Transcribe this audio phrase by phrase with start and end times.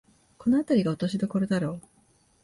[0.39, 1.81] このあたりが落としどころだろう